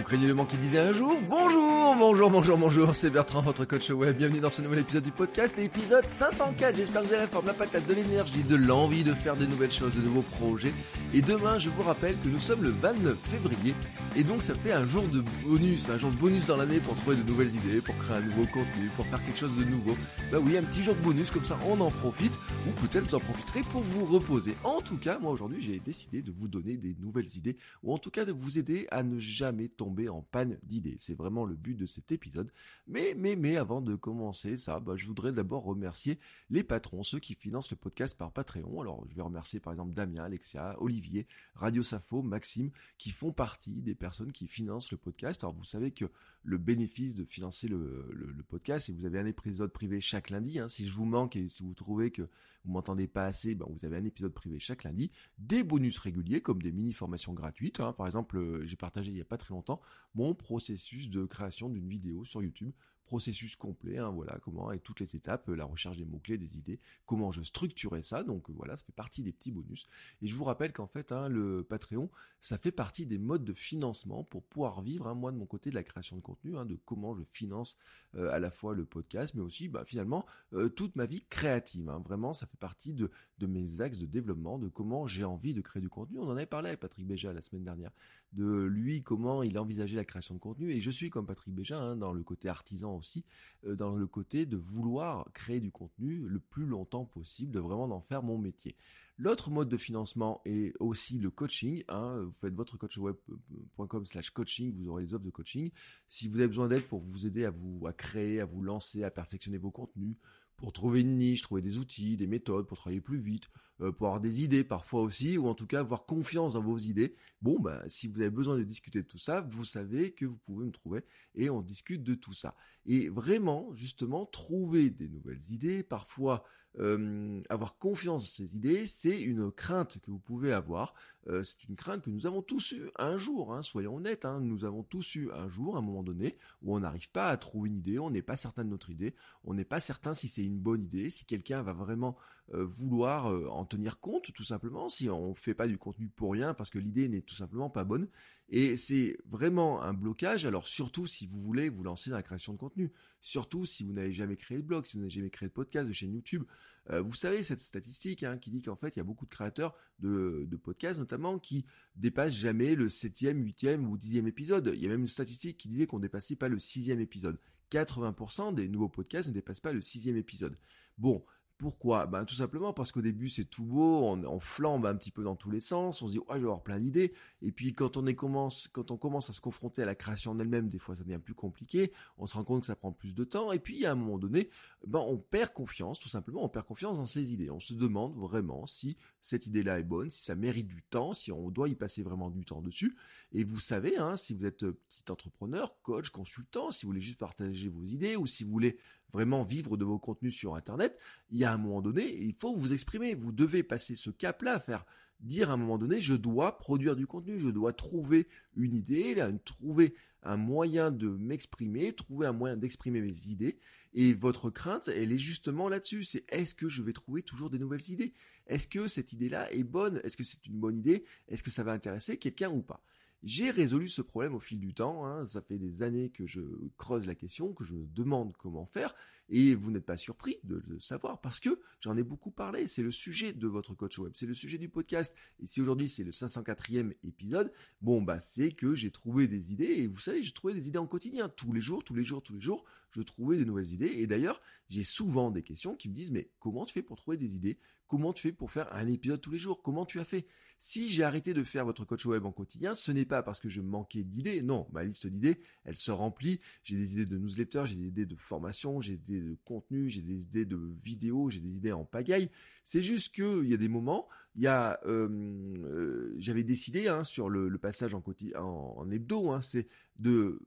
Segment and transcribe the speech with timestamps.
[0.00, 3.90] Vous craignez de manquer d'idées un jour Bonjour, bonjour, bonjour, bonjour, c'est Bertrand, votre coach
[3.90, 4.16] web.
[4.16, 6.74] Bienvenue dans ce nouvel épisode du podcast, l'épisode 504.
[6.74, 9.44] J'espère que vous avez la forme, la patate, de l'énergie, de l'envie de faire de
[9.44, 10.72] nouvelles choses, de nouveaux projets.
[11.12, 13.74] Et demain, je vous rappelle que nous sommes le 29 février.
[14.16, 16.96] Et donc, ça fait un jour de bonus, un jour de bonus dans l'année pour
[16.96, 19.98] trouver de nouvelles idées, pour créer un nouveau contenu, pour faire quelque chose de nouveau.
[20.32, 22.32] Bah oui, un petit jour de bonus, comme ça, on en profite.
[22.66, 24.54] Ou peut-être vous en profiterez pour vous reposer.
[24.64, 27.98] En tout cas, moi aujourd'hui, j'ai décidé de vous donner des nouvelles idées, ou en
[27.98, 30.96] tout cas de vous aider à ne jamais tomber en panne d'idées.
[30.98, 32.50] C'est vraiment le but de cet épisode.
[32.86, 36.18] Mais, mais, mais avant de commencer ça, bah, je voudrais d'abord remercier
[36.50, 38.80] les patrons, ceux qui financent le podcast par Patreon.
[38.80, 43.82] Alors, je vais remercier par exemple Damien, Alexia, Olivier, Radio Safo, Maxime, qui font partie
[43.82, 45.44] des personnes qui financent le podcast.
[45.44, 46.06] Alors, vous savez que
[46.42, 50.30] le bénéfice de financer le, le, le podcast, et vous avez un épisode privé chaque
[50.30, 50.58] lundi.
[50.58, 50.68] Hein.
[50.68, 52.28] Si je vous manque et si vous trouvez que
[52.64, 56.40] vous m'entendez pas assez, ben vous avez un épisode privé chaque lundi, des bonus réguliers
[56.40, 57.80] comme des mini formations gratuites.
[57.80, 57.92] Hein.
[57.92, 59.80] Par exemple, euh, j'ai partagé il y a pas très longtemps
[60.14, 62.72] mon processus de création d'une vidéo sur YouTube
[63.04, 66.80] processus complet, hein, voilà comment, avec toutes les étapes, la recherche des mots-clés, des idées,
[67.06, 69.88] comment je structurais ça, donc voilà, ça fait partie des petits bonus.
[70.22, 73.52] Et je vous rappelle qu'en fait, hein, le Patreon, ça fait partie des modes de
[73.52, 76.78] financement pour pouvoir vivre, hein, moi de mon côté, de la création de contenu, de
[76.84, 77.76] comment je finance
[78.14, 81.90] euh, à la fois le podcast, mais aussi bah, finalement euh, toute ma vie créative.
[82.04, 85.60] Vraiment, ça fait partie de, de mes axes de développement, de comment j'ai envie de
[85.60, 86.18] créer du contenu.
[86.18, 87.90] On en avait parlé avec Patrick Béja la semaine dernière,
[88.32, 90.70] de lui, comment il envisageait la création de contenu.
[90.70, 93.24] Et je suis comme Patrick Béja, hein, dans le côté artisan aussi,
[93.66, 97.84] euh, dans le côté de vouloir créer du contenu le plus longtemps possible, de vraiment
[97.84, 98.76] en faire mon métier.
[99.22, 101.84] L'autre mode de financement est aussi le coaching.
[101.88, 102.22] Hein.
[102.22, 105.70] Vous faites votre coachweb.com slash coaching, vous aurez les offres de coaching.
[106.08, 109.04] Si vous avez besoin d'aide pour vous aider à vous à créer, à vous lancer,
[109.04, 110.16] à perfectionner vos contenus,
[110.60, 113.48] pour trouver une niche, trouver des outils, des méthodes pour travailler plus vite,
[113.80, 116.78] euh, pour avoir des idées parfois aussi, ou en tout cas avoir confiance dans vos
[116.78, 117.16] idées.
[117.40, 120.36] Bon, bah, si vous avez besoin de discuter de tout ça, vous savez que vous
[120.36, 121.02] pouvez me trouver
[121.34, 122.54] et on discute de tout ça.
[122.84, 126.44] Et vraiment, justement, trouver des nouvelles idées, parfois
[126.78, 130.94] euh, avoir confiance dans ces idées, c'est une crainte que vous pouvez avoir.
[131.26, 134.40] Euh, c'est une crainte que nous avons tous eu un jour, hein, soyons honnêtes, hein,
[134.40, 137.36] nous avons tous eu un jour, à un moment donné, où on n'arrive pas à
[137.36, 139.14] trouver une idée, on n'est pas certain de notre idée,
[139.44, 142.16] on n'est pas certain si c'est une bonne idée, si quelqu'un va vraiment
[142.52, 146.54] vouloir euh, en tenir compte, tout simplement, si on fait pas du contenu pour rien,
[146.54, 148.08] parce que l'idée n'est tout simplement pas bonne.
[148.48, 152.52] Et c'est vraiment un blocage, alors surtout si vous voulez vous lancer dans la création
[152.52, 155.48] de contenu, surtout si vous n'avez jamais créé de blog, si vous n'avez jamais créé
[155.48, 156.42] de podcast, de chaîne YouTube.
[156.90, 159.30] Euh, vous savez cette statistique hein, qui dit qu'en fait il y a beaucoup de
[159.30, 164.72] créateurs de, de podcasts notamment qui dépassent jamais le septième, huitième ou dixième épisode.
[164.74, 167.38] Il y a même une statistique qui disait qu'on dépassait pas le sixième épisode.
[167.70, 170.58] 80% des nouveaux podcasts ne dépassent pas le sixième épisode.
[170.98, 171.24] Bon,
[171.60, 172.06] pourquoi?
[172.06, 175.36] Ben tout simplement parce qu'au début c'est tout beau, on, flambe un petit peu dans
[175.36, 177.12] tous les sens, on se dit ouais je vais avoir plein d'idées,
[177.42, 180.96] et puis quand on commence à se confronter à la création en elle-même, des fois
[180.96, 183.58] ça devient plus compliqué, on se rend compte que ça prend plus de temps, et
[183.58, 184.48] puis à un moment donné,
[184.86, 188.16] ben on perd confiance, tout simplement, on perd confiance dans ses idées, on se demande
[188.16, 191.74] vraiment si cette idée-là est bonne, si ça mérite du temps, si on doit y
[191.74, 192.96] passer vraiment du temps dessus,
[193.32, 197.18] et vous savez, hein, si vous êtes petit entrepreneur, coach, consultant, si vous voulez juste
[197.18, 198.78] partager vos idées, ou si vous voulez
[199.12, 200.98] vraiment vivre de vos contenus sur Internet,
[201.30, 203.14] il y a un moment donné, il faut vous exprimer.
[203.14, 204.84] Vous devez passer ce cap-là, faire
[205.20, 209.16] dire à un moment donné, je dois produire du contenu, je dois trouver une idée,
[209.44, 213.58] trouver un moyen de m'exprimer, trouver un moyen d'exprimer mes idées.
[213.92, 216.04] Et votre crainte, elle est justement là-dessus.
[216.04, 218.14] C'est est-ce que je vais trouver toujours des nouvelles idées?
[218.50, 220.00] Est-ce que cette idée-là est bonne?
[220.02, 221.04] Est-ce que c'est une bonne idée?
[221.28, 222.82] Est-ce que ça va intéresser quelqu'un ou pas?
[223.22, 225.24] J'ai résolu ce problème au fil du temps, hein.
[225.24, 226.40] ça fait des années que je
[226.76, 228.94] creuse la question, que je demande comment faire,
[229.28, 232.82] et vous n'êtes pas surpris de le savoir parce que j'en ai beaucoup parlé, c'est
[232.82, 236.04] le sujet de votre coach web, c'est le sujet du podcast, et si aujourd'hui c'est
[236.04, 240.32] le 504e épisode, bon bah c'est que j'ai trouvé des idées, et vous savez, j'ai
[240.32, 243.02] trouvé des idées en quotidien, tous les jours, tous les jours, tous les jours, je
[243.02, 246.64] trouvais des nouvelles idées, et d'ailleurs, j'ai souvent des questions qui me disent, mais comment
[246.64, 247.58] tu fais pour trouver des idées?
[247.86, 249.62] Comment tu fais pour faire un épisode tous les jours?
[249.62, 250.26] Comment tu as fait?
[250.62, 253.48] Si j'ai arrêté de faire votre coach web en quotidien, ce n'est pas parce que
[253.48, 254.42] je manquais d'idées.
[254.42, 256.38] Non, ma liste d'idées, elle se remplit.
[256.64, 259.88] J'ai des idées de newsletter, j'ai des idées de formation, j'ai des idées de contenu,
[259.88, 262.30] j'ai des idées de vidéos, j'ai des idées en pagaille.
[262.66, 264.06] C'est juste que il y a des moments,
[264.44, 268.02] euh, j'avais décidé hein, sur le, passage en,
[268.36, 269.66] en, hebdo, hein, c'est
[269.98, 270.40] de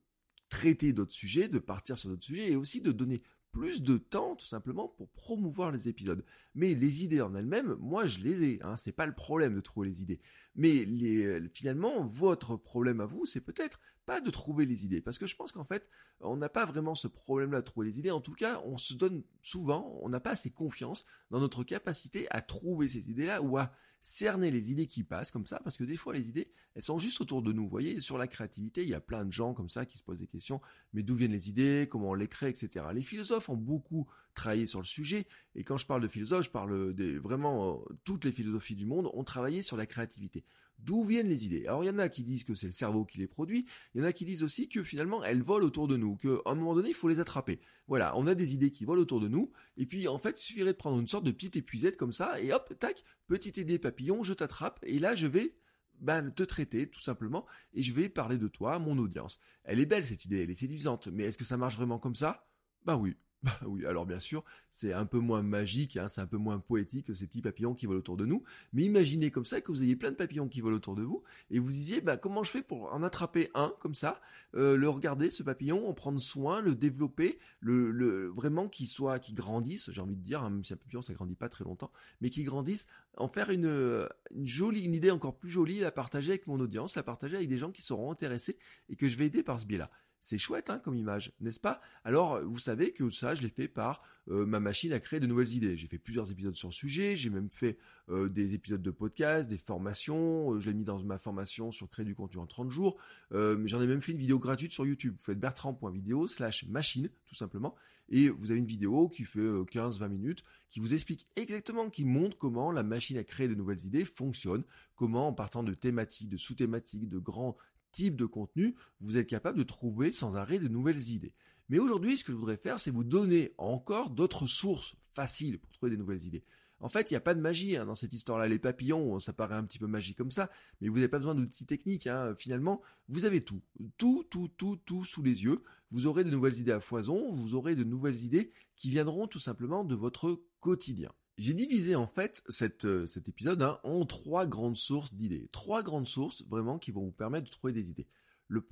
[0.48, 3.20] traiter d'autres sujets, de partir sur d'autres sujets et aussi de donner
[3.54, 6.26] plus de temps tout simplement pour promouvoir les épisodes.
[6.56, 9.62] Mais les idées en elles-mêmes, moi je les ai, hein, c'est pas le problème de
[9.62, 10.20] trouver les idées.
[10.56, 15.18] Mais les, finalement, votre problème à vous, c'est peut-être pas de trouver les idées, parce
[15.18, 15.88] que je pense qu'en fait,
[16.20, 18.12] on n'a pas vraiment ce problème-là de trouver les idées.
[18.12, 22.28] En tout cas, on se donne souvent, on n'a pas assez confiance dans notre capacité
[22.30, 23.72] à trouver ces idées-là ou à
[24.06, 26.98] cerner les idées qui passent comme ça, parce que des fois les idées, elles sont
[26.98, 27.64] juste autour de nous.
[27.64, 30.04] Vous voyez, sur la créativité, il y a plein de gens comme ça qui se
[30.04, 30.60] posent des questions,
[30.92, 32.88] mais d'où viennent les idées, comment on les crée, etc.
[32.94, 36.50] Les philosophes ont beaucoup travaillé sur le sujet, et quand je parle de philosophes, je
[36.50, 40.44] parle de vraiment euh, toutes les philosophies du monde ont travaillé sur la créativité.
[40.84, 43.06] D'où viennent les idées Alors il y en a qui disent que c'est le cerveau
[43.06, 45.88] qui les produit, il y en a qui disent aussi que finalement elles volent autour
[45.88, 47.62] de nous, qu'à un moment donné il faut les attraper.
[47.88, 50.44] Voilà, on a des idées qui volent autour de nous, et puis en fait il
[50.44, 53.80] suffirait de prendre une sorte de petite épuisette comme ça, et hop, tac, petite idée
[53.80, 55.56] papillon, je t'attrape, et là je vais
[56.00, 59.40] ben, te traiter tout simplement, et je vais parler de toi à mon audience.
[59.64, 62.16] Elle est belle cette idée, elle est séduisante, mais est-ce que ça marche vraiment comme
[62.16, 62.46] ça?
[62.84, 66.28] Bah oui, bah oui, alors bien sûr, c'est un peu moins magique, hein, c'est un
[66.28, 68.44] peu moins poétique que ces petits papillons qui volent autour de nous.
[68.72, 71.24] Mais imaginez comme ça que vous ayez plein de papillons qui volent autour de vous
[71.52, 74.22] et vous disiez, bah comment je fais pour en attraper un comme ça,
[74.56, 79.20] euh, le regarder ce papillon, en prendre soin, le développer, le, le vraiment qu'il soit,
[79.20, 81.66] qu'il grandisse, j'ai envie de dire, hein, même si un papillon ça grandit pas très
[81.66, 81.92] longtemps,
[82.22, 82.88] mais qu'il grandisse,
[83.18, 86.98] en faire une, une jolie, une idée encore plus jolie à partager avec mon audience,
[86.98, 88.58] à partager avec des gens qui seront intéressés
[88.90, 89.92] et que je vais aider par ce biais-là.
[90.24, 91.82] C'est chouette hein, comme image, n'est-ce pas?
[92.06, 95.28] Alors, vous savez que ça, je l'ai fait par euh, ma machine à créer de
[95.28, 95.76] nouvelles idées.
[95.76, 97.78] J'ai fait plusieurs épisodes sur le sujet, j'ai même fait
[98.10, 101.90] euh, des épisodes de podcast, des formations, euh, je l'ai mis dans ma formation sur
[101.90, 102.98] créer du contenu en 30 jours,
[103.32, 105.16] j'en ai même fait une vidéo gratuite sur YouTube.
[105.18, 107.76] Vous faites bertrand.video slash machine, tout simplement,
[108.08, 112.38] et vous avez une vidéo qui fait 15-20 minutes, qui vous explique exactement, qui montre
[112.38, 114.64] comment la machine à créer de nouvelles idées fonctionne,
[114.96, 117.58] comment en partant de thématiques, de sous-thématiques, de grands
[117.94, 121.34] type de contenu, vous êtes capable de trouver sans arrêt de nouvelles idées.
[121.70, 125.72] Mais aujourd'hui, ce que je voudrais faire, c'est vous donner encore d'autres sources faciles pour
[125.72, 126.44] trouver des nouvelles idées.
[126.80, 128.48] En fait, il n'y a pas de magie hein, dans cette histoire-là.
[128.50, 130.52] Les papillons, ça paraît un petit peu magique comme ça,
[130.82, 132.08] mais vous n'avez pas besoin d'outils techniques.
[132.08, 132.36] Hein.
[132.38, 133.62] Finalement, vous avez tout,
[133.98, 135.64] tout, tout, tout, tout sous les yeux.
[135.92, 139.40] Vous aurez de nouvelles idées à foison, vous aurez de nouvelles idées qui viendront tout
[139.40, 141.14] simplement de votre quotidien.
[141.38, 142.44] J'ai divisé en fait
[142.86, 145.50] euh, cet épisode hein, en trois grandes sources d'idées.
[145.52, 148.08] Trois grandes sources vraiment qui vont vous permettre de trouver des idées.
[148.48, 148.64] Le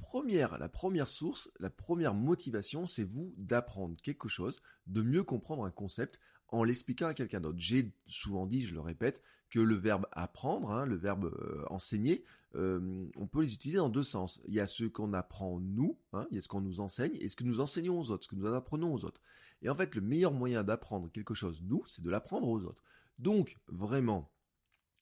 [0.59, 5.71] la première source, la première motivation, c'est vous d'apprendre quelque chose, de mieux comprendre un
[5.71, 6.19] concept
[6.49, 7.57] en l'expliquant à quelqu'un d'autre.
[7.57, 12.23] J'ai souvent dit, je le répète, que le verbe apprendre, hein, le verbe euh, enseigner,
[12.55, 14.41] euh, on peut les utiliser dans deux sens.
[14.47, 17.15] Il y a ce qu'on apprend nous, hein, il y a ce qu'on nous enseigne,
[17.19, 19.21] et ce que nous enseignons aux autres, ce que nous apprenons aux autres.
[19.61, 22.83] Et en fait, le meilleur moyen d'apprendre quelque chose, nous, c'est de l'apprendre aux autres.
[23.19, 24.31] Donc, vraiment,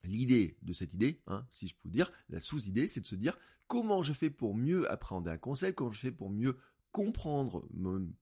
[0.04, 3.38] l'idée de cette idée, hein, si je peux dire, la sous-idée, c'est de se dire
[3.68, 6.58] comment je fais pour mieux apprendre un concept, comment je fais pour mieux
[6.92, 7.68] comprendre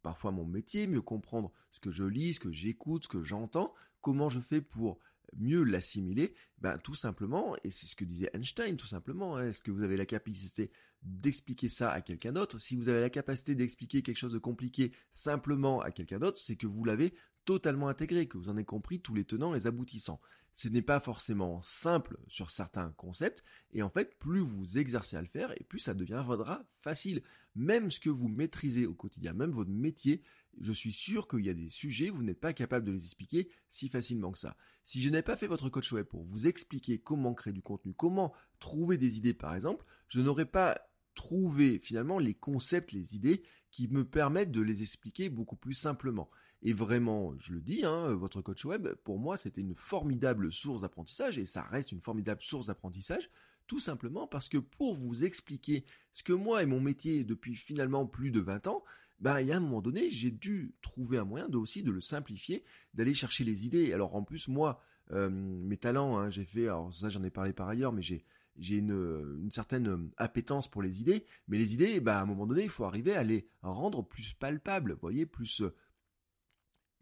[0.03, 3.73] parfois mon métier, mieux comprendre ce que je lis, ce que j'écoute, ce que j'entends,
[4.01, 4.99] comment je fais pour
[5.35, 9.61] mieux l'assimiler, ben tout simplement, et c'est ce que disait Einstein tout simplement, hein, est-ce
[9.61, 10.71] que vous avez la capacité
[11.03, 14.91] d'expliquer ça à quelqu'un d'autre Si vous avez la capacité d'expliquer quelque chose de compliqué
[15.11, 17.13] simplement à quelqu'un d'autre, c'est que vous l'avez
[17.45, 20.19] totalement intégré, que vous en avez compris tous les tenants, les aboutissants.
[20.53, 25.21] Ce n'est pas forcément simple sur certains concepts, et en fait, plus vous exercez à
[25.21, 27.21] le faire, et plus ça deviendra facile.
[27.55, 30.23] Même ce que vous maîtrisez au quotidien, même votre métier,
[30.59, 33.49] je suis sûr qu'il y a des sujets, vous n'êtes pas capable de les expliquer
[33.69, 34.57] si facilement que ça.
[34.83, 37.93] Si je n'ai pas fait votre coach web pour vous expliquer comment créer du contenu,
[37.93, 40.86] comment trouver des idées par exemple, je n'aurais pas
[41.17, 46.29] trouvé finalement les concepts, les idées qui me permettent de les expliquer beaucoup plus simplement.
[46.61, 50.81] Et vraiment, je le dis, hein, votre coach web, pour moi, c'était une formidable source
[50.81, 53.29] d'apprentissage, et ça reste une formidable source d'apprentissage,
[53.67, 58.07] tout simplement parce que pour vous expliquer ce que moi et mon métier depuis finalement
[58.07, 58.83] plus de 20 ans,
[59.19, 61.91] bah il y a un moment donné, j'ai dû trouver un moyen de aussi de
[61.91, 63.91] le simplifier, d'aller chercher les idées.
[63.91, 64.81] Alors en plus moi,
[65.11, 68.25] euh, mes talents, hein, j'ai fait, alors ça j'en ai parlé par ailleurs, mais j'ai
[68.57, 72.47] j'ai une, une, certaine appétence pour les idées, mais les idées, bah à un moment
[72.47, 75.63] donné, il faut arriver à les rendre plus palpables, voyez, plus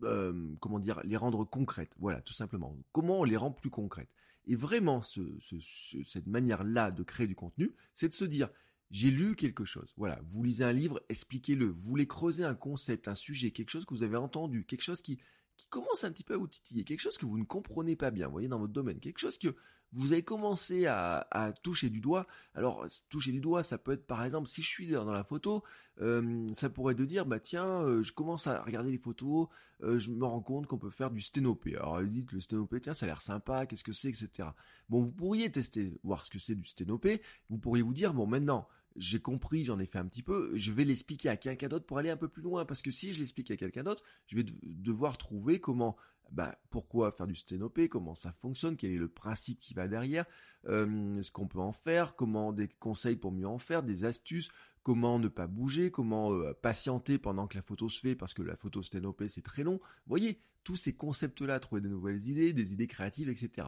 [0.04, 1.96] euh, comment dire, les rendre concrètes.
[2.00, 2.78] Voilà, tout simplement.
[2.92, 4.12] Comment on les rend plus concrètes?
[4.46, 5.58] Et vraiment, ce, ce,
[6.04, 8.50] cette manière-là de créer du contenu, c'est de se dire,
[8.92, 9.94] j'ai lu quelque chose.
[9.98, 11.66] Voilà, vous lisez un livre, expliquez-le.
[11.66, 15.02] Vous voulez creuser un concept, un sujet, quelque chose que vous avez entendu, quelque chose
[15.02, 15.20] qui,
[15.58, 18.12] qui commence un petit peu à vous titiller, quelque chose que vous ne comprenez pas
[18.12, 19.56] bien, vous voyez, dans votre domaine, quelque chose que
[19.94, 22.28] vous avez commencé à, toucher du doigt.
[22.54, 25.64] Alors, toucher du doigt, ça peut être par exemple, si je suis dans la photo,
[26.02, 29.48] euh, ça pourrait être de dire, bah tiens, euh, je commence à regarder les photos,
[29.84, 31.78] euh, je me rends compte qu'on peut faire du sténopé.
[31.78, 34.50] Alors, vous dites, le sténopé, tiens, ça a l'air sympa, qu'est-ce que c'est, etc.
[34.90, 38.28] Bon, vous pourriez tester, voir ce que c'est du sténopé, vous pourriez vous dire, bon,
[38.28, 41.86] maintenant, j'ai compris, j'en ai fait un petit peu, je vais l'expliquer à quelqu'un d'autre
[41.86, 44.36] pour aller un peu plus loin, parce que si je l'explique à quelqu'un d'autre, je
[44.36, 45.96] vais devoir trouver comment,
[46.32, 50.26] bah, pourquoi faire du sténopé, comment ça fonctionne, quel est le principe qui va derrière,
[50.68, 54.50] euh, ce qu'on peut en faire, comment des conseils pour mieux en faire, des astuces,
[54.84, 58.44] comment ne pas bouger, comment euh, patienter pendant que la photo se fait, parce que
[58.44, 59.80] la photo sténopé c'est très long.
[59.80, 63.68] Vous voyez, tous ces concepts-là, trouver des nouvelles idées, des idées créatives, etc.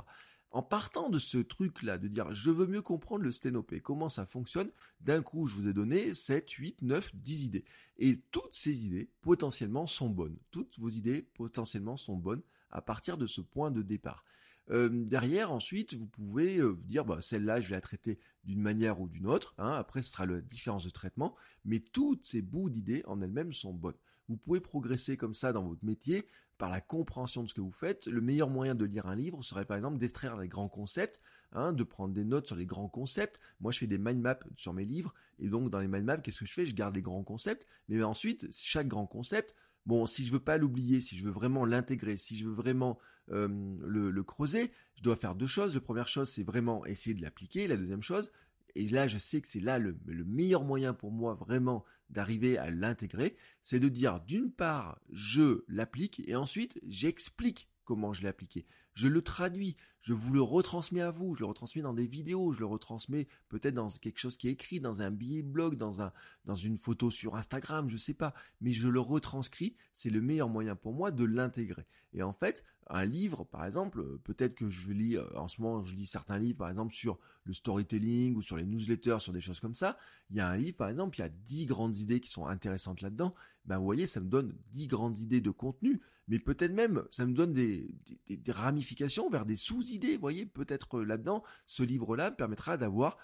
[0.51, 4.25] En partant de ce truc-là, de dire je veux mieux comprendre le sténopé, comment ça
[4.25, 7.65] fonctionne, d'un coup je vous ai donné 7, 8, 9, 10 idées.
[7.99, 10.37] Et toutes ces idées potentiellement sont bonnes.
[10.51, 14.23] Toutes vos idées potentiellement sont bonnes à partir de ce point de départ.
[14.69, 18.99] Euh, derrière, ensuite, vous pouvez euh, dire, bah, celle-là, je vais la traiter d'une manière
[18.99, 19.53] ou d'une autre.
[19.57, 19.71] Hein.
[19.71, 21.35] après, ce sera la différence de traitement.
[21.65, 23.95] Mais toutes ces bouts d'idées en elles-mêmes sont bonnes.
[24.27, 26.27] Vous pouvez progresser comme ça dans votre métier
[26.57, 28.07] par la compréhension de ce que vous faites.
[28.07, 31.21] Le meilleur moyen de lire un livre serait par exemple d'extraire les grands concepts,
[31.51, 33.39] hein, de prendre des notes sur les grands concepts.
[33.59, 36.17] Moi, je fais des mind maps sur mes livres, et donc dans les mind maps,
[36.17, 36.65] qu'est-ce que je fais?
[36.65, 40.57] Je garde les grands concepts, mais ensuite, chaque grand concept, bon, si je veux pas
[40.57, 42.97] l'oublier, si je veux vraiment l'intégrer, si je veux vraiment
[43.31, 43.47] euh,
[43.81, 45.75] le, le creuser, je dois faire deux choses.
[45.75, 47.67] La première chose, c'est vraiment essayer de l'appliquer.
[47.67, 48.31] La deuxième chose,
[48.75, 52.69] et là je sais que c'est là le, meilleur moyen pour moi vraiment d'arriver à
[52.69, 58.65] l'intégrer, c'est de dire d'une part je l'applique et ensuite j'explique comment je l'ai appliqué.
[58.93, 62.51] Je le traduis, je vous le retransmets à vous, je le retransmets dans des vidéos,
[62.51, 66.01] je le retransmets peut-être dans quelque chose qui est écrit, dans un billet blog, dans
[66.01, 66.11] un,
[66.45, 70.49] dans une photo sur Instagram, je sais pas, mais je le retranscris, c'est le meilleur
[70.49, 71.85] moyen pour moi de l'intégrer.
[72.13, 75.83] Et en fait, un livre, par exemple, peut-être que je lis, euh, en ce moment,
[75.83, 79.41] je lis certains livres, par exemple, sur le storytelling ou sur les newsletters, sur des
[79.41, 79.97] choses comme ça.
[80.29, 82.45] Il y a un livre, par exemple, il y a dix grandes idées qui sont
[82.45, 83.33] intéressantes là-dedans.
[83.65, 87.25] Ben, vous voyez, ça me donne dix grandes idées de contenu, mais peut-être même, ça
[87.25, 87.89] me donne des,
[88.29, 90.15] des, ramifications vers des sous-idées.
[90.15, 93.17] Vous voyez, peut-être euh, là-dedans, ce livre-là permettra d'avoir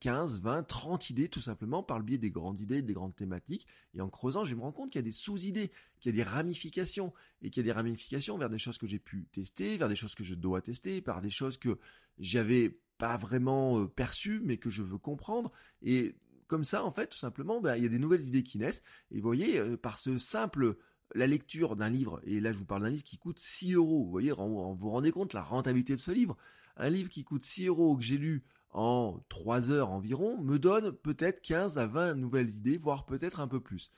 [0.00, 3.66] 15, 20, 30 idées tout simplement par le biais des grandes idées, des grandes thématiques.
[3.94, 6.24] Et en creusant, je me rends compte qu'il y a des sous-idées, qu'il y a
[6.24, 9.76] des ramifications, et qu'il y a des ramifications vers des choses que j'ai pu tester,
[9.76, 11.78] vers des choses que je dois tester, par des choses que
[12.18, 15.50] j'avais pas vraiment euh, perçues, mais que je veux comprendre.
[15.82, 16.14] Et
[16.46, 18.84] comme ça, en fait, tout simplement, ben, il y a des nouvelles idées qui naissent.
[19.10, 20.76] Et vous voyez, euh, par ce simple
[21.16, 24.04] la lecture d'un livre, et là je vous parle d'un livre qui coûte 6 euros,
[24.04, 26.38] vous voyez, vous vous rendez compte la rentabilité de ce livre
[26.76, 30.92] Un livre qui coûte 6 euros que j'ai lu en 3 heures environ me donne
[30.92, 33.90] peut-être 15 à 20 nouvelles idées, voire peut-être un peu plus.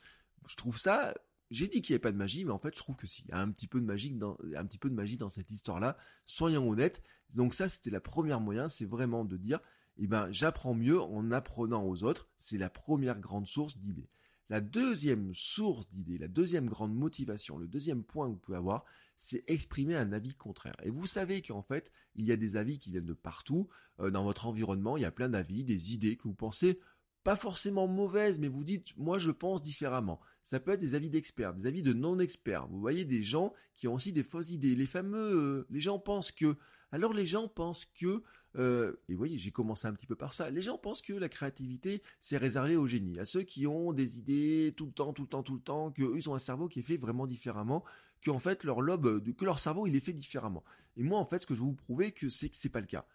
[0.47, 1.13] Je trouve ça,
[1.55, 3.23] j'ai dit qu'il n'y avait pas de magie, mais en fait je trouve que si,
[3.23, 4.11] il y a un petit peu de magie
[5.17, 7.01] dans, cette histoire-là, soyons honnêtes.
[7.33, 9.59] Donc ça c'était la première moyen, c'est vraiment de dire,
[9.97, 14.09] eh ben j'apprends mieux en apprenant aux autres, c'est la première grande source d'idées.
[14.49, 18.85] La deuxième source d'idées, la deuxième grande motivation, le deuxième point que vous pouvez avoir,
[19.17, 20.75] c'est exprimer un avis contraire.
[20.83, 23.69] Et vous savez qu'en fait, il y a des avis qui viennent de partout.
[23.99, 26.79] Euh, dans votre environnement, il y a plein d'avis, des idées que vous pensez
[27.25, 30.21] pas forcément mauvaises, mais vous dites, moi je pense différemment.
[30.43, 32.67] Ça peut être des avis d'experts, des avis de non-experts.
[32.67, 34.75] Vous voyez des gens qui ont aussi des fausses idées.
[34.75, 36.55] Les fameux, euh, les gens pensent que.
[36.91, 38.21] Alors les gens pensent que
[38.57, 40.51] euh, et vous voyez, j'ai commencé un petit peu par ça.
[40.51, 44.19] Les gens pensent que la créativité, c'est réservé aux génies, à ceux qui ont des
[44.19, 46.79] idées tout le temps, tout le temps, tout le temps, qu'eux, ont un cerveau qui
[46.79, 47.83] est fait vraiment différemment,
[48.23, 50.63] qu'en fait, leur lobe, que leur cerveau, il est fait différemment.
[50.95, 52.85] Et moi, en fait, ce que je vais vous prouver, c'est que c'est pas le
[52.85, 53.05] cas.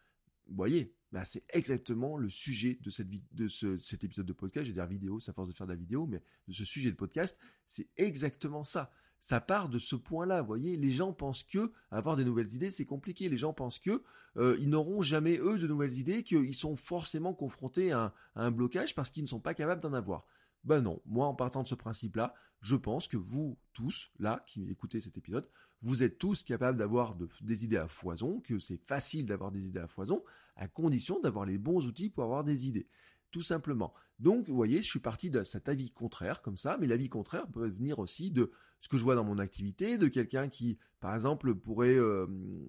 [0.51, 4.67] Vous voyez, bah, c'est exactement le sujet de cet épisode de podcast.
[4.67, 6.97] J'ai dire vidéo, ça force de faire de la vidéo, mais de ce sujet de
[6.97, 10.41] podcast, c'est exactement ça ça part de ce point-là.
[10.41, 13.29] Vous voyez, les gens pensent que avoir des nouvelles idées, c'est compliqué.
[13.29, 14.03] Les gens pensent que
[14.37, 18.95] euh, ils n'auront jamais eux de nouvelles idées, qu'ils sont forcément confrontés à un, blocage
[18.95, 20.27] parce qu'ils ne sont pas capables d'en avoir.
[20.65, 24.63] Ben non, moi en partant de ce principe-là, je pense que vous tous, là, qui
[24.71, 25.49] écoutez cet épisode,
[25.83, 29.81] vous êtes tous capables d'avoir des idées à foison, que c'est facile d'avoir des idées
[29.81, 30.23] à foison,
[30.57, 32.87] à condition d'avoir les bons outils pour avoir des idées
[33.31, 33.93] tout simplement.
[34.19, 37.47] Donc, vous voyez, je suis parti de cet avis contraire comme ça, mais l'avis contraire
[37.49, 38.51] peut venir aussi de
[38.81, 42.27] ce que je vois dans mon activité, de quelqu'un qui, par exemple, pourrait euh,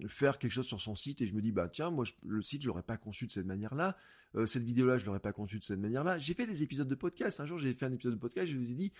[0.08, 2.62] faire quelque chose sur son site et je me dis, bah tiens, moi le site,
[2.62, 3.96] je l'aurais pas conçu de cette manière-là,
[4.34, 6.18] euh, cette vidéo-là, je l'aurais pas conçu de cette manière-là.
[6.18, 7.40] J'ai fait des épisodes de podcast.
[7.40, 8.92] Un jour, j'ai fait un épisode de podcast, je vous ai dit,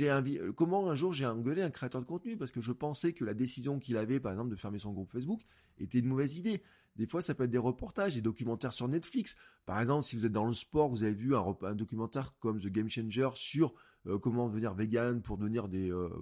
[0.00, 3.24] euh, comment un jour j'ai engueulé un créateur de contenu parce que je pensais que
[3.24, 5.40] la décision qu'il avait, par exemple, de fermer son groupe Facebook,
[5.78, 6.62] était une mauvaise idée.
[6.96, 9.36] Des fois, ça peut être des reportages, des documentaires sur Netflix.
[9.64, 12.66] Par exemple, si vous êtes dans le sport, vous avez vu un, documentaire comme The
[12.66, 13.74] Game Changer sur
[14.06, 15.68] euh, comment devenir vegan pour devenir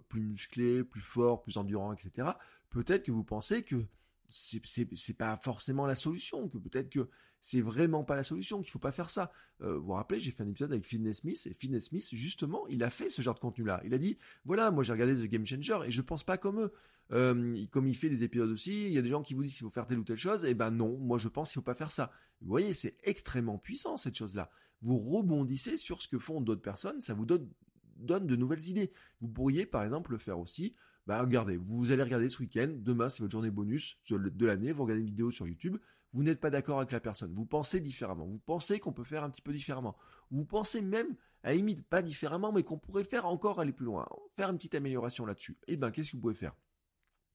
[0.09, 2.29] plus musclés, plus forts, plus endurants, etc.
[2.69, 3.87] Peut-être que vous pensez que
[4.29, 7.09] c'est pas forcément la solution, que peut-être que
[7.41, 9.33] c'est vraiment pas la solution, qu'il faut pas faire ça.
[9.63, 12.67] Euh, vous vous rappelez, j'ai fait un épisode avec Fitness Smith et Fitness Smith justement,
[12.69, 13.81] il a fait ce genre de contenu-là.
[13.85, 16.61] Il a dit voilà, moi j'ai regardé The Game Changer et je pense pas comme
[16.61, 16.73] eux.
[17.11, 19.55] Euh, comme il fait des épisodes aussi, il y a des gens qui vous disent
[19.55, 21.63] qu'il faut faire telle ou telle chose, et ben non, moi je pense qu'il faut
[21.63, 22.13] pas faire ça.
[22.43, 24.51] Vous voyez, c'est extrêmement puissant cette chose-là.
[24.83, 27.49] Vous rebondissez sur ce que font d'autres personnes, ça vous donne
[27.97, 28.93] donne de nouvelles idées.
[29.21, 30.75] Vous pourriez par exemple le faire aussi
[31.09, 34.83] bah regardez, vous allez regarder ce week-end, demain c'est votre journée bonus de l'année, vous
[34.83, 35.79] regardez une vidéo sur YouTube,
[36.13, 39.25] vous n'êtes pas d'accord avec la personne, vous pensez différemment, vous pensez qu'on peut faire
[39.25, 39.97] un petit peu différemment,
[40.31, 43.87] vous pensez même, à la limite, pas différemment, mais qu'on pourrait faire encore aller plus
[43.87, 45.57] loin, faire une petite amélioration là-dessus.
[45.67, 46.55] Eh ben, qu'est-ce que vous pouvez faire?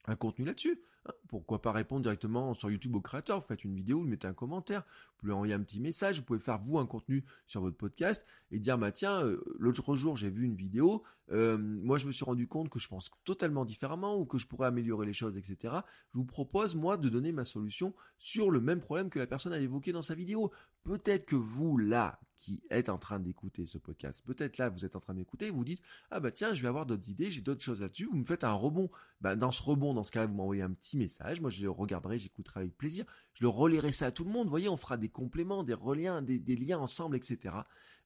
[0.06, 0.80] Un contenu là-dessus.
[1.28, 4.34] Pourquoi pas répondre directement sur YouTube au créateur Vous faites une vidéo, vous mettez un
[4.34, 7.76] commentaire, vous pouvez envoyer un petit message, vous pouvez faire vous un contenu sur votre
[7.76, 12.08] podcast et dire bah tiens, euh, l'autre jour j'ai vu une vidéo, euh, moi je
[12.08, 15.14] me suis rendu compte que je pense totalement différemment ou que je pourrais améliorer les
[15.14, 15.76] choses, etc.
[16.14, 19.54] Je vous propose moi de donner ma solution sur le même problème que la personne
[19.54, 20.52] a évoqué dans sa vidéo.
[20.84, 24.96] Peut-être que vous là qui êtes en train d'écouter ce podcast, peut-être là vous êtes
[24.96, 27.64] en train d'écouter, vous dites ah bah tiens je vais avoir d'autres idées, j'ai d'autres
[27.64, 28.90] choses là-dessus, vous me faites un rebond.
[29.22, 31.70] Bah dans ce rebond, dans ce cas-là, vous m'envoyez un petit message, moi je le
[31.70, 34.78] regarderai, j'écouterai avec plaisir, je le relirai ça à tout le monde, vous voyez, on
[34.78, 37.56] fera des compléments, des reliens, des liens ensemble, etc.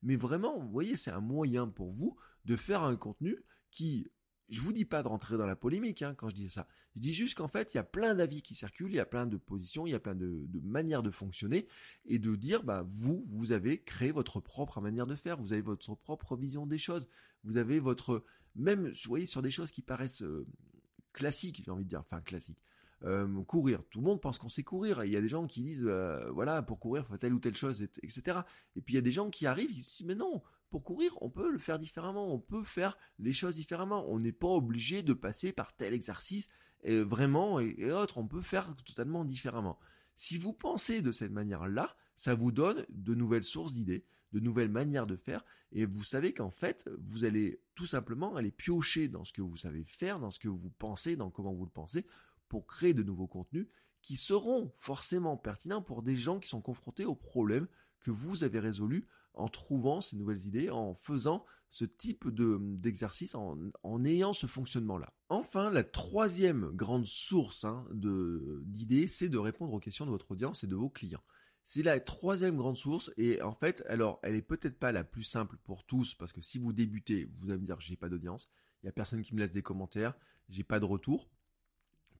[0.03, 4.07] Mais vraiment, vous voyez, c'est un moyen pour vous de faire un contenu qui
[4.49, 6.67] je vous dis pas de rentrer dans la polémique hein, quand je dis ça.
[6.95, 9.05] Je dis juste qu'en fait, il y a plein d'avis qui circulent, il y a
[9.05, 11.67] plein de positions, il y a plein de, manières de fonctionner
[12.05, 15.61] et de dire, bah vous, vous avez créé votre propre manière de faire, vous avez
[15.61, 17.07] votre propre vision des choses,
[17.43, 18.23] vous avez votre
[18.55, 20.47] même, vous voyez, sur des choses qui paraissent euh,
[21.13, 22.59] classiques, j'ai envie de dire, enfin classiques.
[23.03, 23.83] Euh, courir.
[23.91, 25.03] Tout le monde pense qu'on sait courir.
[25.03, 27.55] il y a des gens qui disent, euh, voilà, pour courir, faut telle ou telle
[27.55, 28.39] chose, etc.
[28.75, 31.11] Et puis il y a des gens qui arrivent, se disent, mais non, pour courir,
[31.21, 34.05] on peut le faire différemment, on peut faire les choses différemment.
[34.09, 36.49] On n'est pas obligé de passer par tel exercice,
[36.83, 39.79] et vraiment, et, autres, on peut faire totalement différemment.
[40.15, 44.69] Si vous pensez de cette manière-là, ça vous donne de nouvelles sources d'idées, de nouvelles
[44.69, 49.23] manières de faire, et vous savez qu'en fait, vous allez tout simplement aller piocher dans
[49.23, 52.05] ce que vous savez faire, dans ce que vous pensez, dans comment vous le pensez,
[52.49, 53.67] pour créer de nouveaux contenus
[54.01, 57.67] qui seront forcément pertinents pour des gens qui sont confrontés aux problèmes
[57.99, 59.05] que vous avez résolus
[59.37, 65.13] en trouvant ces nouvelles idées, en faisant ce type de, d'exercice, en, ayant ce fonctionnement-là.
[65.29, 70.63] Enfin, la troisième grande source hein, d'idées, c'est de répondre aux questions de votre audience
[70.63, 71.23] et de vos clients.
[71.63, 75.23] C'est la troisième grande source et en fait, alors, elle est peut-être pas la plus
[75.23, 78.49] simple pour tous parce que si vous débutez, vous allez me dire j'ai pas d'audience,
[78.81, 80.13] il y a personne qui me laisse des commentaires,
[80.47, 81.29] j'ai pas de retour.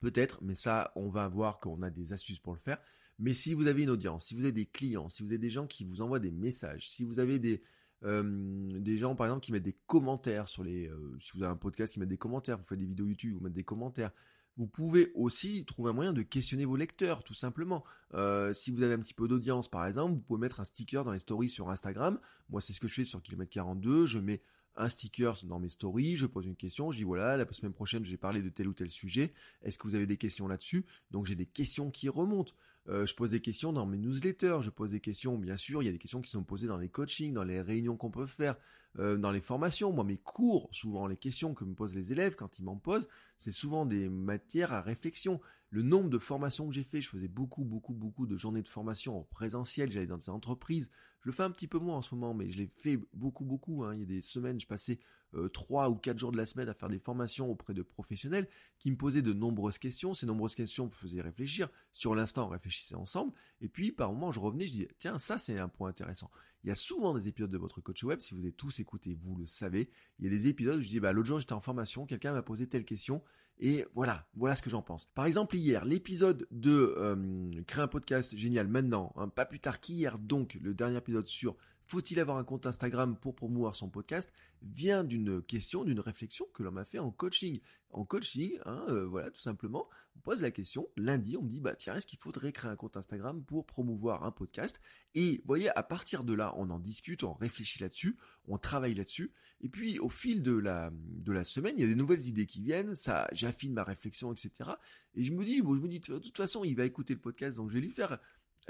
[0.02, 2.78] Peut-être, mais ça, on va voir qu'on a des astuces pour le faire.
[3.20, 5.50] Mais si vous avez une audience, si vous avez des clients, si vous avez des
[5.50, 7.62] gens qui vous envoient des messages, si vous avez des
[8.04, 11.52] euh, des gens par exemple qui mettent des commentaires sur les, euh, si vous avez
[11.52, 14.12] un podcast qui met des commentaires, vous faites des vidéos YouTube, vous mettez des commentaires.
[14.56, 17.84] Vous pouvez aussi trouver un moyen de questionner vos lecteurs, tout simplement.
[18.16, 21.04] Euh, si vous avez un petit peu d'audience, par exemple, vous pouvez mettre un sticker
[21.04, 22.20] dans les stories sur Instagram.
[22.50, 24.08] Moi, c'est ce que je fais sur Kilomètre 42.
[24.08, 24.42] Je mets
[24.78, 28.06] un sticker dans mes stories, je pose une question, je dis voilà, la semaine prochaine
[28.06, 30.86] j'ai parlé de tel ou tel sujet, est-ce que vous avez des questions là-dessus?
[31.10, 32.54] Donc j'ai des questions qui remontent.
[32.90, 35.86] Euh, je pose des questions dans mes newsletters, je pose des questions, bien sûr, il
[35.86, 38.26] y a des questions qui sont posées dans les coachings, dans les réunions qu'on peut
[38.26, 38.56] faire,
[39.00, 39.92] euh, dans les formations.
[39.92, 43.08] Moi, mes cours, souvent les questions que me posent les élèves quand ils m'en posent,
[43.38, 45.40] c'est souvent des matières à réflexion.
[45.70, 48.68] Le nombre de formations que j'ai fait, je faisais beaucoup, beaucoup, beaucoup de journées de
[48.68, 50.90] formation en présentiel, j'allais dans des entreprises.
[51.22, 53.44] Je le fais un petit peu moins en ce moment, mais je l'ai fait beaucoup,
[53.44, 53.84] beaucoup.
[53.84, 53.96] Hein.
[53.96, 55.00] Il y a des semaines, je passais
[55.34, 58.48] euh, trois ou quatre jours de la semaine à faire des formations auprès de professionnels
[58.80, 60.14] qui me posaient de nombreuses questions.
[60.14, 61.68] Ces nombreuses questions me faisaient réfléchir.
[61.92, 63.34] Sur l'instant, on réfléchissait ensemble.
[63.60, 66.32] Et puis, par moment, je revenais, je disais, tiens, ça, c'est un point intéressant.
[66.68, 69.18] Il y a souvent des épisodes de votre coach web, si vous avez tous écouté,
[69.24, 69.90] vous le savez.
[70.20, 72.34] Il y a des épisodes où je dis, bah, l'autre jour, j'étais en formation, quelqu'un
[72.34, 73.24] m'a posé telle question.
[73.58, 75.06] Et voilà, voilà ce que j'en pense.
[75.06, 79.80] Par exemple, hier, l'épisode de euh, Créer un podcast génial maintenant, hein, pas plus tard
[79.80, 84.34] qu'hier, donc, le dernier épisode sur faut-il avoir un compte Instagram pour promouvoir son podcast
[84.62, 87.62] vient d'une question, d'une réflexion que l'on m'a fait en coaching.
[87.92, 90.90] En coaching, hein, euh, voilà, tout simplement, on pose la question.
[90.98, 94.24] Lundi, on me dit, bah tiens, est-ce qu'il faudrait créer un compte Instagram pour promouvoir
[94.24, 94.82] un podcast?
[95.16, 99.32] Et voyez, à partir de là, on en discute, on réfléchit là-dessus, on travaille là-dessus.
[99.62, 102.46] Et puis, au fil de la de la semaine, il y a des nouvelles idées
[102.46, 102.96] qui viennent.
[102.96, 104.72] Ça, j'affine ma réflexion, etc.
[105.16, 107.20] Et je me dis, bon, je me dis, de toute façon, il va écouter le
[107.20, 108.20] podcast, donc je vais lui faire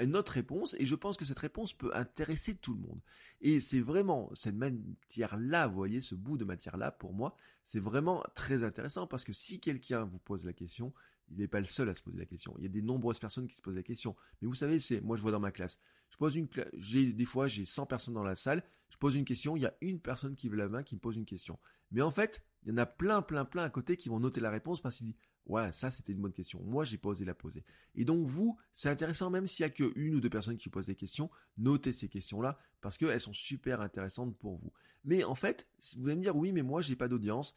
[0.00, 3.00] une autre réponse et je pense que cette réponse peut intéresser tout le monde.
[3.40, 8.24] Et c'est vraiment cette matière-là, vous voyez, ce bout de matière-là, pour moi, c'est vraiment
[8.34, 10.92] très intéressant parce que si quelqu'un vous pose la question,
[11.30, 12.54] il n'est pas le seul à se poser la question.
[12.58, 14.16] Il y a des nombreuses personnes qui se posent la question.
[14.40, 17.24] Mais vous savez, c'est, moi je vois dans ma classe, Je pose une, j'ai des
[17.24, 20.00] fois j'ai 100 personnes dans la salle, je pose une question, il y a une
[20.00, 21.58] personne qui veut la main qui me pose une question.
[21.90, 24.40] Mais en fait, il y en a plein, plein, plein à côté qui vont noter
[24.40, 25.16] la réponse parce qu'ils disent
[25.48, 26.62] Ouais, ça c'était une bonne question.
[26.62, 27.64] Moi j'ai pas osé la poser.
[27.94, 30.68] Et donc vous, c'est intéressant même s'il y a que une ou deux personnes qui
[30.68, 34.70] posent des questions, notez ces questions-là parce qu'elles sont super intéressantes pour vous.
[35.04, 37.54] Mais en fait, vous allez me dire oui, mais moi j'ai pas d'audience,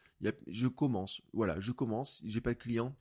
[0.48, 1.22] je commence.
[1.34, 2.96] Voilà, je commence, j'ai pas de clients,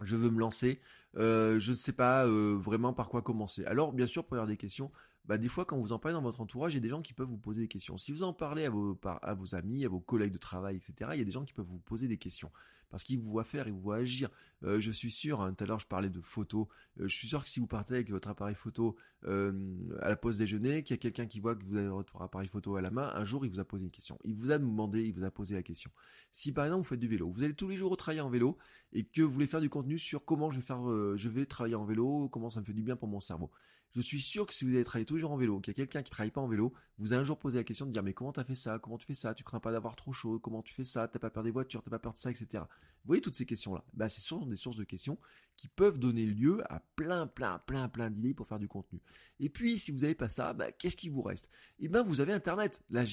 [0.00, 0.80] je veux me lancer,
[1.16, 3.64] euh, je ne sais pas euh, vraiment par quoi commencer.
[3.64, 4.90] Alors bien sûr, pour avoir des questions,
[5.26, 7.02] bah, des fois quand vous en parlez dans votre entourage, il y a des gens
[7.02, 7.98] qui peuvent vous poser des questions.
[7.98, 11.22] Si vous en parlez à vos, amis, à vos collègues de travail, etc., il y
[11.22, 12.50] a des gens qui peuvent vous poser des questions
[12.90, 14.30] parce qu'ils vous voient faire, ils vous voient agir.
[14.62, 16.66] Euh, je suis sûr, hein, tout à l'heure je parlais de photos,
[17.00, 19.52] euh, je suis sûr que si vous partez avec votre appareil photo euh,
[20.00, 22.48] à la pause déjeuner, qu'il y a quelqu'un qui voit que vous avez votre appareil
[22.48, 24.18] photo à la main, un jour il vous a posé une question.
[24.24, 25.90] Il vous a demandé, il vous a posé la question.
[26.32, 28.56] Si par exemple vous faites du vélo, vous allez tous les jours travailler en vélo
[28.92, 30.82] et que vous voulez faire du contenu sur comment je vais faire,
[31.16, 33.50] je vais travailler en vélo, comment ça me fait du bien pour mon cerveau.
[33.92, 36.02] Je suis sûr que si vous allez travailler tous en vélo, qu'il y a quelqu'un
[36.02, 38.12] qui travaille pas en vélo, vous allez un jour poser la question de dire mais
[38.12, 40.62] comment t'as fait ça, comment tu fais ça, tu crains pas d'avoir trop chaud, comment
[40.62, 42.64] tu fais ça, t'as pas peur des voitures, t'as pas peur de ça, etc.
[43.06, 43.84] Vous voyez toutes ces questions-là?
[43.94, 45.18] Bah, Ce sont des sources de questions
[45.56, 49.00] qui peuvent donner lieu à plein, plein, plein, plein d'idées pour faire du contenu.
[49.40, 51.50] Et puis, si vous n'avez pas ça, bah, qu'est-ce qui vous reste?
[51.78, 53.04] Eh bien, vous avez Internet, la,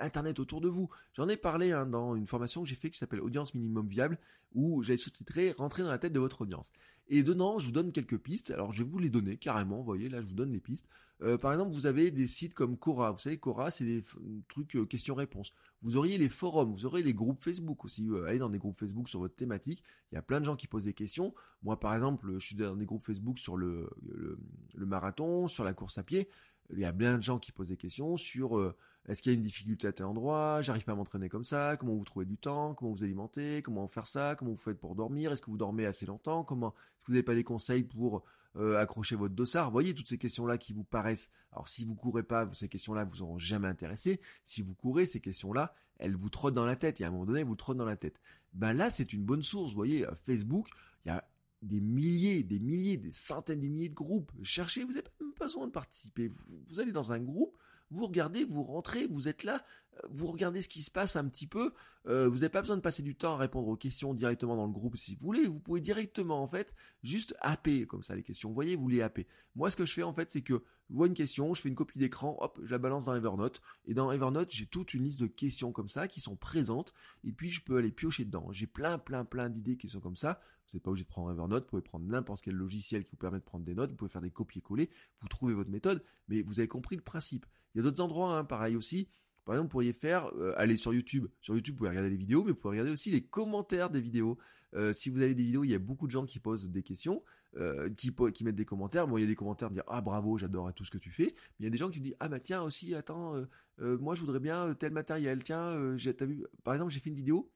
[0.00, 0.88] Internet autour de vous.
[1.14, 4.18] J'en ai parlé hein, dans une formation que j'ai fait qui s'appelle Audience Minimum Viable,
[4.54, 6.70] où j'ai sous-titré «Rentrer dans la tête de votre audience».
[7.08, 8.50] Et dedans, je vous donne quelques pistes.
[8.50, 10.88] Alors, je vais vous les donner carrément, vous voyez, là, je vous donne les pistes.
[11.22, 13.12] Euh, par exemple, vous avez des sites comme Quora.
[13.12, 14.02] Vous savez, Quora, c'est des
[14.48, 15.52] trucs euh, questions-réponses.
[15.82, 18.08] Vous auriez les forums, vous auriez les groupes Facebook aussi.
[18.08, 19.82] Euh, allez dans des groupes Facebook sur votre thématique.
[20.10, 21.34] Il y a plein de gens qui posent des questions.
[21.62, 25.72] Moi, par exemple, je suis dans des groupes Facebook sur le, le, marathon, sur la
[25.72, 26.28] course à pied.
[26.70, 28.74] Il y a plein de gens qui posent des questions sur euh,
[29.06, 31.76] est-ce qu'il y a une difficulté à tel endroit, j'arrive pas à m'entraîner comme ça,
[31.76, 34.94] comment vous trouvez du temps, comment vous alimentez, comment faire ça, comment vous faites pour
[34.94, 37.84] dormir, est-ce que vous dormez assez longtemps, comment est-ce que vous n'avez pas des conseils
[37.84, 38.24] pour
[38.56, 39.70] euh, accrocher votre dossard.
[39.70, 41.30] Voyez toutes ces questions-là qui vous paraissent.
[41.52, 44.20] Alors si vous courez pas, ces questions-là vous auront jamais intéressé.
[44.44, 47.00] Si vous courez, ces questions-là, elles vous trottent dans la tête.
[47.00, 48.20] Et à un moment donné, elles vous trottent dans la tête.
[48.52, 49.70] Ben là, c'est une bonne source.
[49.70, 50.68] Vous voyez, euh, Facebook,
[51.04, 51.26] il y a
[51.62, 54.30] des milliers, des milliers, des centaines de milliers de groupes.
[54.42, 56.30] Cherchez, vous n'avez même pas besoin de participer.
[56.68, 57.56] vous allez dans un groupe,
[57.90, 59.64] vous regardez, vous rentrez, vous êtes là,
[60.10, 61.72] vous regardez ce qui se passe un petit peu.
[62.06, 64.66] Euh, vous n'avez pas besoin de passer du temps à répondre aux questions directement dans
[64.66, 65.46] le groupe si vous voulez.
[65.46, 68.50] Vous pouvez directement en fait juste happer comme ça les questions.
[68.50, 69.26] Vous voyez, vous les happer.
[69.54, 71.70] Moi, ce que je fais en fait, c'est que je vois une question, je fais
[71.70, 73.62] une copie d'écran, hop, je la balance dans Evernote.
[73.86, 76.92] Et dans Evernote, j'ai toute une liste de questions comme ça qui sont présentes.
[77.24, 78.48] Et puis je peux aller piocher dedans.
[78.52, 80.40] J'ai plein, plein, plein d'idées qui sont comme ça.
[80.66, 81.64] Vous n'êtes pas obligé de prendre Evernote.
[81.64, 83.90] Vous pouvez prendre n'importe quel logiciel qui vous permet de prendre des notes.
[83.90, 84.90] Vous pouvez faire des copier-coller.
[85.22, 86.04] Vous trouvez votre méthode.
[86.28, 87.46] Mais vous avez compris le principe.
[87.74, 89.08] Il y a d'autres endroits, hein, pareil aussi.
[89.44, 91.26] Par exemple, vous pourriez faire, euh, aller sur YouTube.
[91.40, 94.00] Sur YouTube, vous pouvez regarder les vidéos, mais vous pouvez regarder aussi les commentaires des
[94.00, 94.38] vidéos.
[94.74, 96.82] Euh, si vous avez des vidéos, il y a beaucoup de gens qui posent des
[96.82, 97.22] questions,
[97.56, 99.06] euh, qui, mettent des commentaires.
[99.06, 101.10] Bon, il y a des commentaires de dire ah bravo, j'adore tout ce que tu
[101.10, 101.34] fais.
[101.34, 103.34] Mais il y a des gens qui disent ah bah tiens aussi, attends,
[103.78, 105.44] moi je voudrais bien tel matériel.
[105.44, 107.52] Tiens, j'ai vu, par exemple, j'ai fait une vidéo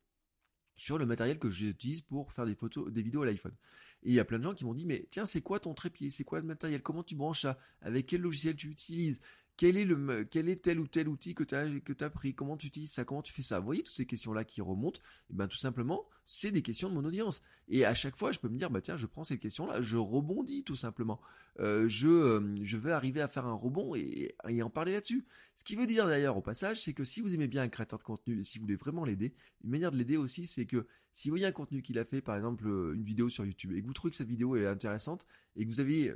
[0.76, 3.54] sur le matériel que j'utilise pour faire des photos, des vidéos à l'iPhone.
[4.04, 5.74] Et il y a plein de gens qui m'ont dit mais tiens c'est quoi ton
[5.74, 9.20] trépied, c'est quoi le matériel, comment tu branches ça, avec quel logiciel tu utilises,
[9.58, 11.54] quel est le quel est tel ou tel outil que tu
[12.04, 12.32] as pris?
[12.32, 13.04] Comment tu utilises ça?
[13.04, 13.58] Comment tu fais ça?
[13.58, 15.00] Vous voyez toutes ces questions là qui remontent?
[15.00, 17.42] Et eh ben tout simplement c'est des questions de mon audience.
[17.68, 19.82] Et à chaque fois je peux me dire bah tiens je prends cette question là
[19.82, 21.20] je rebondis tout simplement.
[21.58, 25.26] Euh, je euh, je vais arriver à faire un rebond et, et en parler là-dessus.
[25.56, 27.98] Ce qui veut dire d'ailleurs au passage c'est que si vous aimez bien un créateur
[27.98, 30.86] de contenu et si vous voulez vraiment l'aider une manière de l'aider aussi c'est que
[31.12, 33.72] si vous voyez un contenu qu'il a fait par exemple euh, une vidéo sur YouTube
[33.72, 36.14] et que vous trouvez que cette vidéo est intéressante et que vous avez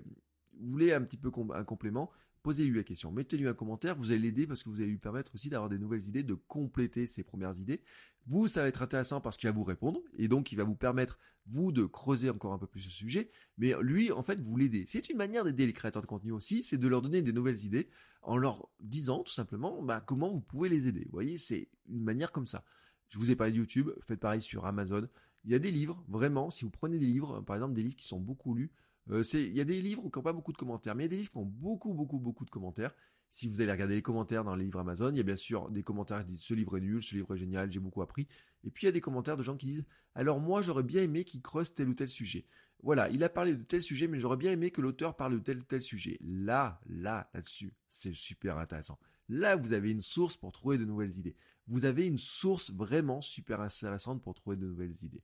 [0.61, 2.11] vous voulez un petit peu un complément,
[2.43, 5.35] posez-lui la question, mettez-lui un commentaire, vous allez l'aider parce que vous allez lui permettre
[5.35, 7.83] aussi d'avoir des nouvelles idées, de compléter ses premières idées.
[8.27, 10.77] Vous, ça va être intéressant parce qu'il va vous répondre, et donc il va vous
[10.77, 14.57] permettre, vous, de creuser encore un peu plus ce sujet, mais lui, en fait, vous
[14.57, 14.85] l'aidez.
[14.87, 17.65] C'est une manière d'aider les créateurs de contenu aussi, c'est de leur donner des nouvelles
[17.65, 17.89] idées,
[18.23, 21.05] en leur disant tout simplement bah, comment vous pouvez les aider.
[21.07, 22.65] Vous voyez, c'est une manière comme ça.
[23.09, 25.09] Je vous ai parlé de YouTube, faites pareil sur Amazon.
[25.45, 27.97] Il y a des livres, vraiment, si vous prenez des livres, par exemple des livres
[27.97, 28.71] qui sont beaucoup lus,
[29.11, 31.09] euh, il y a des livres qui n'ont pas beaucoup de commentaires, mais il y
[31.09, 32.95] a des livres qui ont beaucoup, beaucoup, beaucoup de commentaires.
[33.29, 35.71] Si vous allez regarder les commentaires dans les livres Amazon, il y a bien sûr
[35.71, 38.29] des commentaires qui disent ce livre est nul, ce livre est génial, j'ai beaucoup appris.
[38.63, 39.85] Et puis il y a des commentaires de gens qui disent
[40.15, 42.47] alors moi j'aurais bien aimé qu'il creuse tel ou tel sujet.
[42.83, 45.39] Voilà, il a parlé de tel sujet, mais j'aurais bien aimé que l'auteur parle de
[45.39, 46.19] tel ou tel sujet.
[46.21, 48.99] Là, là, là-dessus, c'est super intéressant.
[49.29, 51.37] Là, vous avez une source pour trouver de nouvelles idées.
[51.69, 55.23] Vous avez une source vraiment super intéressante pour trouver de nouvelles idées.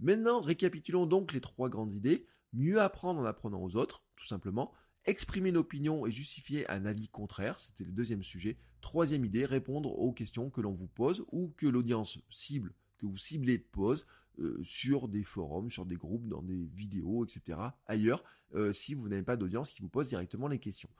[0.00, 4.72] Maintenant, récapitulons donc les trois grandes idées mieux apprendre en apprenant aux autres, tout simplement,
[5.04, 8.58] exprimer une opinion et justifier un avis contraire, c'était le deuxième sujet.
[8.80, 13.18] Troisième idée, répondre aux questions que l'on vous pose ou que l'audience cible, que vous
[13.18, 14.06] ciblez pose
[14.38, 17.58] euh, sur des forums, sur des groupes, dans des vidéos, etc.
[17.86, 20.90] ailleurs, euh, si vous n'avez pas d'audience qui vous pose directement les questions.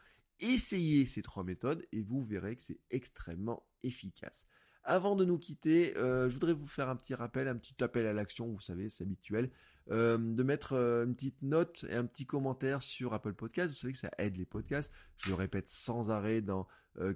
[0.41, 4.47] Essayez ces trois méthodes et vous verrez que c'est extrêmement efficace.
[4.91, 8.07] Avant de nous quitter, euh, je voudrais vous faire un petit rappel, un petit appel
[8.07, 9.49] à l'action, vous savez, c'est habituel,
[9.93, 13.73] euh, de mettre euh, une petite note et un petit commentaire sur Apple Podcast.
[13.73, 14.93] Vous savez que ça aide les podcasts.
[15.19, 16.67] Je le répète sans arrêt dans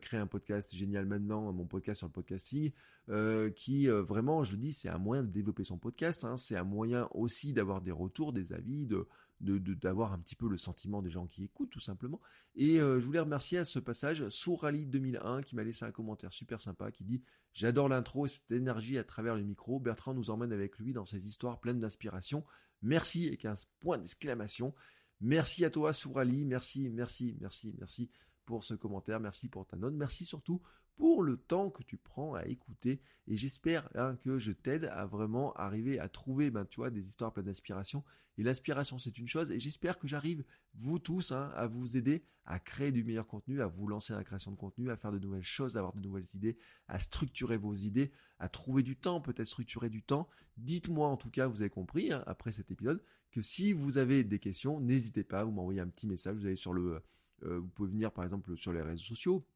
[0.01, 2.71] créer un podcast génial maintenant, mon podcast sur le podcasting,
[3.57, 6.25] qui vraiment, je le dis, c'est un moyen de développer son podcast.
[6.25, 6.37] Hein.
[6.37, 9.09] c'est un moyen aussi d'avoir des retours, des avis, de
[9.41, 12.21] d'avoir un petit peu le sentiment des gens qui écoutent tout simplement.
[12.55, 16.33] Et euh, je voulais remercier à ce passage Sourali 2001 qui m'a laissé un commentaire
[16.33, 19.81] super sympa qui dit J'adore l'intro et cette énergie à travers le micro.
[19.81, 22.45] Bertrand nous emmène avec lui dans ses histoires pleines d'inspiration.
[22.83, 24.75] Merci avec un point d'exclamation.
[25.21, 28.11] Merci à toi Sourali, merci, merci, merci, merci
[28.45, 30.61] pour ce commentaire, merci pour ta note, merci surtout
[30.97, 33.01] pour le temps que tu prends à écouter.
[33.27, 37.47] Et j'espère hein, que je t'aide à vraiment arriver à trouver, ben, des histoires pleines
[37.47, 38.05] d'inspiration.
[38.37, 39.51] Et l'inspiration, c'est une chose.
[39.51, 43.63] Et j'espère que j'arrive, vous tous, hein, à vous aider à créer du meilleur contenu,
[43.63, 45.95] à vous lancer dans la création de contenu, à faire de nouvelles choses, à avoir
[45.95, 50.29] de nouvelles idées, à structurer vos idées, à trouver du temps, peut-être structurer du temps.
[50.59, 54.25] Dites-moi, en tout cas, vous avez compris, hein, après cet épisode, que si vous avez
[54.25, 56.37] des questions, n'hésitez pas, vous m'envoyez un petit message.
[56.37, 59.47] Vous euh, vous pouvez venir, par exemple, sur les réseaux sociaux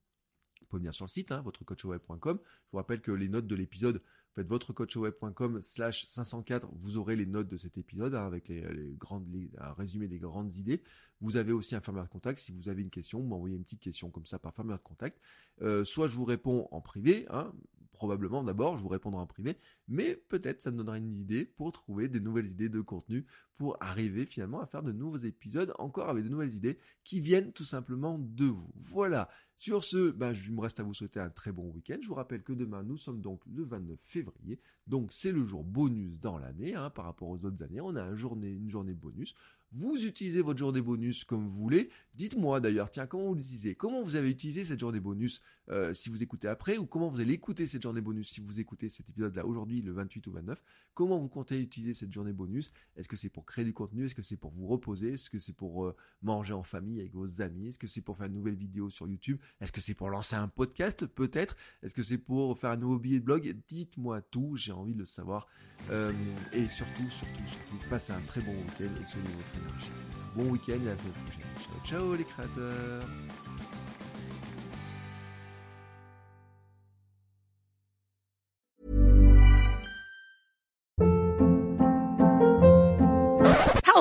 [0.69, 1.45] pouvez venir sur le site, hein.
[1.45, 2.33] Je
[2.73, 4.03] vous rappelle que les notes de l'épisode,
[4.35, 8.63] faites votrecoachweb.com slash 504, vous aurez les notes de cet épisode hein, avec les,
[8.99, 9.27] grandes,
[9.59, 10.83] un résumé des grandes idées.
[11.21, 12.39] Vous avez aussi un formulaire de contact.
[12.39, 14.85] Si vous avez une question, vous m'envoyez une petite question comme ça par formulaire de
[14.85, 15.19] contact.
[15.63, 17.53] Euh, soit je vous réponds en privé, hein,
[17.93, 19.57] probablement d'abord, je vous répondrai en privé,
[19.89, 23.77] mais peut-être ça me donnera une idée pour trouver des nouvelles idées de contenu, pour
[23.81, 27.65] arriver finalement à faire de nouveaux épisodes encore avec de nouvelles idées qui viennent tout
[27.65, 28.71] simplement de vous.
[28.77, 29.29] Voilà.
[29.57, 31.97] Sur ce, ben, je me reste à vous souhaiter un très bon week-end.
[32.01, 34.61] Je vous rappelle que demain, nous sommes donc le 29 février.
[34.87, 37.81] Donc, c'est le jour bonus dans l'année, hein, par rapport aux autres années.
[37.81, 39.35] On a une journée, une journée bonus.
[39.73, 41.91] Vous utilisez votre journée bonus comme vous voulez.
[42.15, 45.43] Dites-moi d'ailleurs, tiens, comment vous l'utilisez Comment vous avez utilisé cette journée bonus?
[45.71, 48.61] Euh, si vous écoutez après Ou comment vous allez écouter cette journée bonus si vous
[48.61, 50.63] écoutez cet épisode-là aujourd'hui, le 28 ou 29
[50.95, 52.73] Comment vous comptez utiliser cette journée bonus?
[52.97, 54.05] Est-ce que c'est pour créer du contenu?
[54.07, 55.13] Est-ce que c'est pour vous reposer?
[55.13, 57.69] Est-ce que c'est pour euh, manger en famille avec vos amis?
[57.69, 59.39] Est-ce que c'est pour faire une nouvelle vidéo sur YouTube?
[59.61, 61.07] Est-ce que c'est pour lancer un podcast?
[61.07, 61.57] Peut-être.
[61.83, 63.55] Est-ce que c'est pour faire un nouveau billet de blog?
[63.69, 65.47] Dites-moi tout, j'ai envie de le savoir.
[65.91, 66.13] Euh,
[66.53, 69.91] et surtout, surtout, surtout, passez un très bon week-end et soyez votre énergie.
[70.35, 71.85] Bon week-end et à la semaine prochaine.
[71.85, 73.09] Ciao, ciao les créateurs